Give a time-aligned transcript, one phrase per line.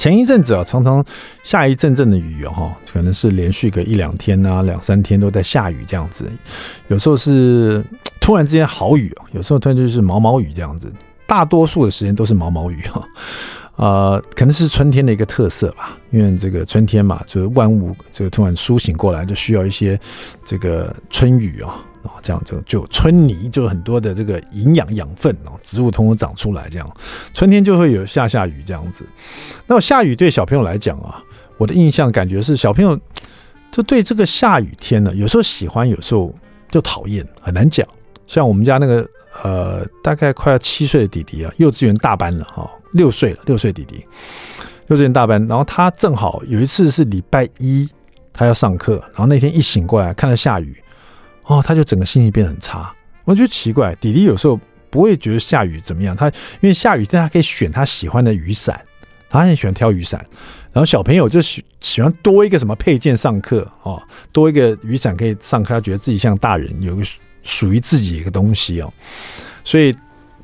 [0.00, 1.04] 前一阵子啊，常常
[1.42, 6.24] 下一阵阵的雨哦，可能是连续个一两天啊，两三天都在下雨这样子。
[6.88, 7.84] 有时候是
[8.18, 10.90] 突然之间好雨，有时候突然就是毛毛雨这样子。
[11.26, 13.06] 大多数的时间都是毛毛雨哈，
[13.76, 15.94] 呃，可能是春天的一个特色吧。
[16.10, 20.00] 因为这个春天嘛，就是万物这个突然苏醒过来，就需要一些
[20.46, 21.76] 这个春雨啊。
[22.22, 26.96] 这样就就春泥就很多的这个营养养分哦，植物通通长出来，这样
[27.32, 29.04] 春天就会有下下雨这样子。
[29.66, 31.22] 那下雨对小朋友来讲啊，
[31.56, 32.98] 我的印象感觉是小朋友
[33.70, 36.34] 就对这个下雨天呢，有时候喜欢，有时候
[36.70, 37.86] 就讨厌，很难讲。
[38.26, 39.08] 像我们家那个
[39.42, 44.04] 呃，大概快要七岁的弟弟啊，幼稚园大班了哈，六岁了，六岁弟弟，
[44.88, 47.88] 幼稚园大班，然后他正好有一次是礼拜一，
[48.32, 50.76] 他要上课，然后那天一醒过来看到下雨。
[51.44, 52.92] 哦，他就整个心情变得很差。
[53.24, 56.16] 我觉得奇怪，弟弟有时候不会觉得下雨怎么样。
[56.16, 56.26] 他
[56.60, 58.80] 因为下雨，但他可以选他喜欢的雨伞，
[59.28, 60.24] 他很喜欢挑雨伞。
[60.72, 67.02] 然后小朋友就喜喜欢多一个什么配件上课哦，多一个雨伞可以上课，他觉得自己像大人，有个
[67.42, 68.92] 属于自己一个东西哦。
[69.64, 69.94] 所以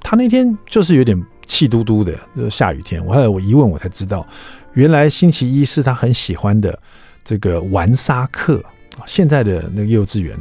[0.00, 3.04] 他那天就是有点气嘟嘟的，就是下雨天。
[3.04, 4.26] 我后来我一问，我才知道，
[4.74, 6.76] 原来星期一是他很喜欢的
[7.24, 8.62] 这个玩沙课。
[9.06, 10.36] 现在的那个幼稚园。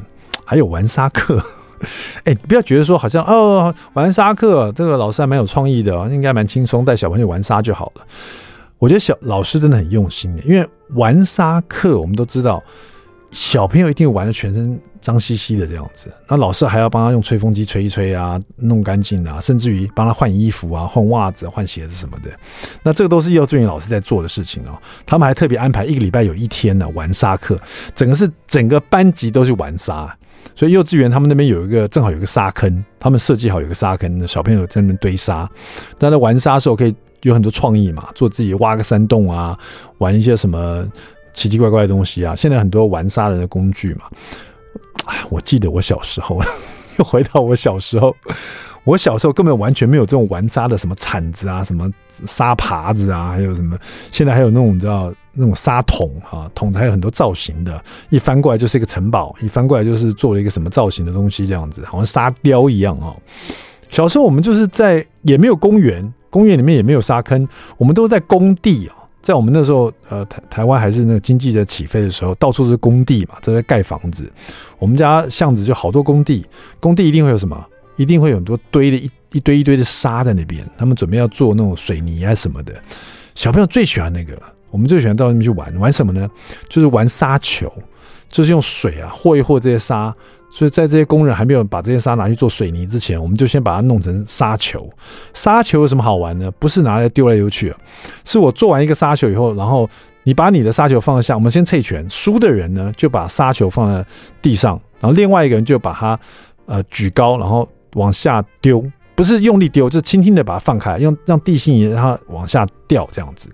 [0.46, 1.44] 还有玩沙课，
[2.24, 8.06] 哎，不要觉得说好像哦，玩沙课这个老师还蛮有创意的，应该蛮轻松，带小朋友玩沙就好了。
[8.78, 12.64] 我觉得小老师真的很用心的，因为玩沙课我们都知道，
[13.32, 22.30] 小朋友一定玩的全身脏兮兮的这样子，那老师还要帮他用吹风机吹一吹啊，弄干净啊，甚至于帮他换衣服啊、换袜子、换鞋子什么的。
[22.84, 24.78] 那这个都是幼稚园老师在做的事情哦。
[25.06, 27.60] 他们还特别安排一个礼拜有一天呢玩沙课，
[27.96, 30.16] 整个是整个班级都去玩沙。
[30.56, 35.50] 所以幼稚园他们那边有一个正好有一个沙坑，他们设计好有个沙坑，小朋友在那边堆沙。
[35.98, 39.58] 但在玩沙的时候可以有很多创意嘛，做自己挖个山洞啊，
[39.98, 40.88] 玩一些什么
[41.34, 42.36] 奇奇怪怪的东西啊。
[42.36, 44.06] 现在很多玩沙人的工具嘛，
[45.06, 46.42] 哎，我记得我小时候，
[46.98, 48.16] 又回到我小时候。
[48.86, 51.92] 我小时候根本完全没有这种玩沙的什么铲子啊，什么
[52.28, 53.76] 沙耙子啊，还有什么，
[54.12, 63.16] 现在还有那种你知道那种沙桶啊，桶子还有很多造型的，一翻过来就是一个城堡，一翻过来就是做了一个什么造型的东西，这样子好像沙雕一样啊。
[63.90, 67.48] 小时候我们就是在也没有公园，公园里面也没有沙坑，
[67.78, 74.32] 我们都在工地啊，在我们那时候呃台台湾还是那个经济在起飞的时候，到处都是工地嘛，都在盖房子。
[74.80, 76.46] 我们家巷子就好多工地，
[76.80, 77.64] 工地一定会有什么？
[77.98, 82.74] 一定会有很多堆的一一堆一堆的沙在那边，他们准备要做那种水泥啊什么的。
[83.36, 84.42] 小朋友最喜欢那个了，
[84.76, 86.30] 我们最喜欢到那边去玩，玩什么呢？
[86.68, 87.72] 就是玩沙球，
[88.28, 90.14] 就是用水啊和一和这些沙。
[90.52, 94.90] 所以在这些工人还没有把这些沙拿去做水泥之前，我们就先把它弄成沙球。
[95.34, 96.52] 沙球有什么好玩呢？
[96.60, 97.74] 不是拿来丢来丢去，
[98.26, 99.90] 是我做完一个沙球以后，然后
[100.24, 104.06] 你把你的沙球放下，我们先猜拳，输的人呢就把沙球放在
[104.42, 106.20] 地上，然后另外一个人就把它
[106.66, 107.66] 呃举高，然后。
[107.96, 108.86] 往下丢，
[109.16, 113.50] 不是用力丢，就是轻轻的把它放开，用让地心引力让它往下掉这样子。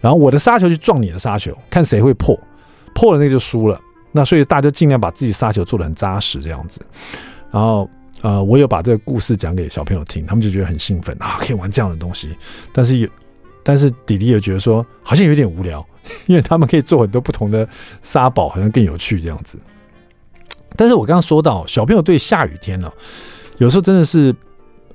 [0.00, 2.38] 然后我的沙球去撞你的沙球，看谁会破，
[2.94, 3.78] 破了那就输了。
[4.10, 6.80] 那所以大家尽量把自己沙球做得很扎实这样子。
[7.50, 7.88] 然后
[8.22, 12.34] 呃，我有把这个故事讲给小朋友听，他们就觉得很兴奋啊，可以玩这样的东西。
[12.72, 13.08] 但是有，
[13.62, 15.84] 但是弟弟也觉得说好像有点无聊，
[16.26, 17.68] 因为他们可以做很多不同的
[18.02, 19.58] 沙堡，好像更有趣这样子。
[20.76, 22.90] 但是我刚刚说到小朋友对下雨天呢、
[23.58, 24.34] 有时候真的是，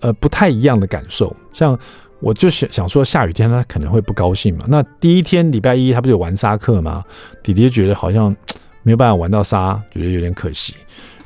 [0.02, 1.36] 呃，不太一样的感受。
[1.54, 1.78] 像
[2.20, 4.66] 我就想想说，下雨天他可能会不高兴嘛。
[4.68, 7.04] 那第一天礼拜一他不是有玩沙课吗？
[7.44, 8.36] 弟弟觉得好像
[8.82, 10.74] 没有办法玩到沙，觉得有点可惜。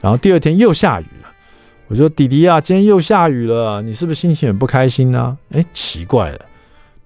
[0.01, 1.29] 然后第二天又下雨了，
[1.87, 5.37] 我说弟弟啊，今天又下雨了，你是不是心情很不开心呢？
[5.51, 6.39] 哎，奇怪了，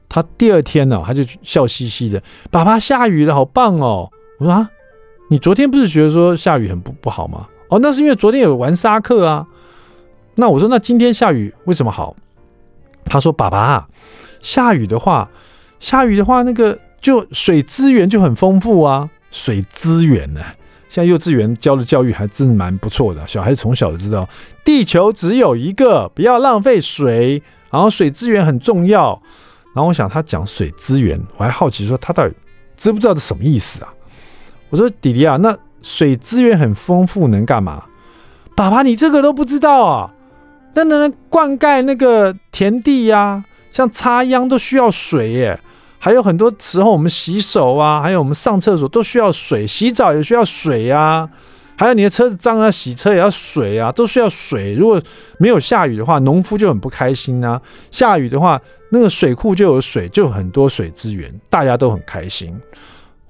[0.09, 4.09] 他第二天呢，他就笑嘻嘻的，爸爸下雨了，好棒哦。
[4.39, 4.69] 我说啊，
[5.29, 7.47] 你昨天不是觉得说下雨很不不好吗？
[7.69, 9.45] 哦，那是因为昨天有玩沙课啊。
[10.35, 12.15] 那我说，那今天下雨为什么好？
[13.05, 13.87] 他说：“爸爸，
[14.41, 15.29] 下雨的话，
[15.79, 19.09] 下雨的话，那个就水资源就很丰富啊。
[19.31, 20.41] 水资源呢，
[20.89, 24.27] 现在幼稚园教的教育还真蛮不错的，小孩子从小就知道
[24.63, 29.21] 地球只有一个，不要浪费水，然后水资源很重要。
[29.73, 32.33] 然后我想他讲水资源，我还好奇说他到底
[32.75, 33.93] 知不知道这什么意思啊？
[34.69, 37.83] 我说弟弟啊，那水资源很丰富，能干嘛？
[38.55, 40.11] 爸爸，你这个都不知道啊？
[40.83, 45.59] 那能灌溉那个田地呀、像插秧都需要水耶。
[45.97, 51.27] 还有很多时候我们洗手啊，还有我们上厕所都需要水，洗澡也需要水呀、
[51.77, 54.75] 还有你的车子脏啊，洗车也要水啊，都需要水。
[54.75, 55.01] 如果
[55.39, 57.59] 没有下雨的话，农夫就很不开心啊。
[57.89, 62.55] 下雨的话，那个水库就有水，就有很多水资源，大家都很开心。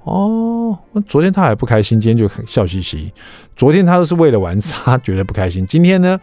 [0.03, 0.77] 哦，
[1.07, 3.12] 昨天他还不开心，今天就很笑嘻嘻。
[3.56, 6.19] 昨天他都是为了玩沙觉得不开心，今天呢，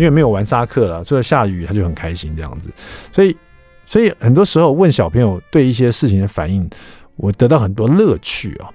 [0.00, 2.70] 因为没有玩沙克了，所以下雨他就很开心这样子。
[3.12, 3.36] 所以，
[3.84, 6.66] 所以很多时候问小朋友对一些事情的反应，
[7.16, 8.72] 我得到很多乐趣啊。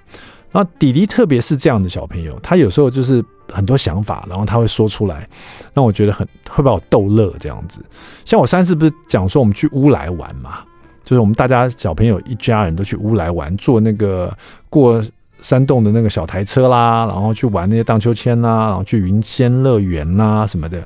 [0.52, 3.20] 然后弟弟特别是这样的小朋友，他有时候就是
[3.52, 5.28] 很多想法，然后他会说出来，
[5.74, 7.84] 让我觉得很会把我逗乐这样子。
[8.24, 10.60] 像我上次不是讲说我们去乌来玩嘛，
[11.02, 14.32] 就是我们大家小朋友一家人都去乌来玩，坐那个
[14.70, 15.04] 过
[15.42, 20.82] 山洞的那个小台车啦，然后去玩那些荡秋千啦，然后去云仙乐园啦什么的。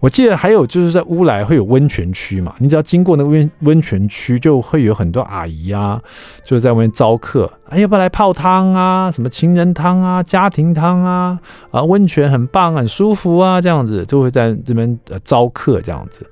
[0.00, 6.02] 我记得还有就是在乌来会有温泉区嘛，你只要经过那个温温泉区，就会有很多阿姨啊，
[6.44, 9.12] 就是在外面招客，哎，要不要来泡汤啊？
[9.12, 11.38] 什么情人汤啊、家庭汤啊？
[11.70, 16.26] 啊，温泉很棒，很舒服啊，这样子就会在这边呃招客这样子。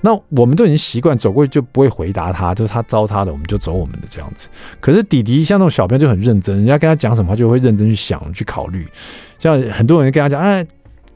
[0.00, 4.48] 那我们都已经习惯走过去就不会回答他，就是他招他的，我们就走我们的这样子。
[4.80, 8.86] 可是弟弟像那种小朋友就很认真，人家跟他讲什么，他就会认真去想去考虑。
[9.38, 10.66] 像很多人跟他讲，哎。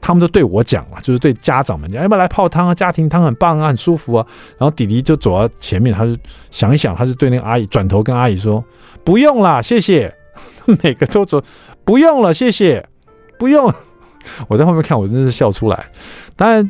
[0.05, 2.75] 他们都对我讲了，就是对家长们讲，要不要来泡汤啊？
[2.75, 4.27] 家庭汤很棒啊，很舒服啊。
[4.57, 6.13] 然后弟弟就走到前面，他就
[6.51, 8.61] 想一想，他就对那个阿姨转头跟阿姨说
[9.05, 10.13] ：“不用了，谢谢。
[10.83, 11.41] ”每个都走
[11.85, 12.85] ：“不用了，谢谢，
[13.39, 13.73] 不用。
[14.49, 15.85] ”我在后面看，我真的是笑出来。
[16.35, 16.69] 当然，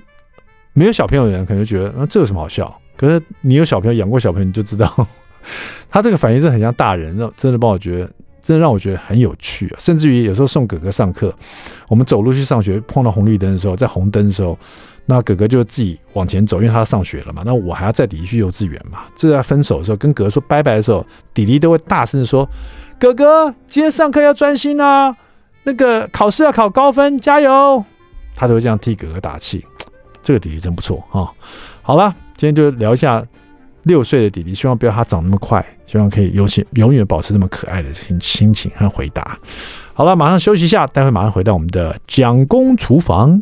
[0.74, 2.74] 没有小朋友的人可能觉得，那、啊、这有什么好笑？
[2.98, 5.08] 可是你有小朋友，养过小朋友，你就知道，
[5.90, 8.10] 他这个反应是很像大人，真的帮我觉得。
[8.46, 9.74] 真的让我觉得很有趣！
[9.80, 11.34] 甚至于有时候送哥哥上课，
[11.88, 14.60] 我们走路去上学，碰到红绿灯的时候，在红灯的时候，
[15.06, 17.42] 那哥哥就自己往前走，因为他要上学了嘛。
[17.46, 19.06] 那我还要再弟弟去幼稚园嘛。
[19.16, 22.46] 就在分手的时候，跟哥哥说拜拜的时候，弟弟都会大声的说
[23.00, 25.16] ：“哥哥，今天上课要专心啊，
[25.64, 27.82] 那个考试要考高分，加油！”
[28.36, 29.66] 他都会这样替哥哥打气。
[30.24, 31.30] 这个弟弟真不错啊！
[31.84, 33.24] 好了，今天就聊一下。
[33.84, 39.38] 六岁的弟弟，希望不要他长那么快，希望可以永远永远保持那么可爱的心心情和回答。
[39.94, 43.42] 好了，马上休息一下，待会马上回到我们的蒋公厨房。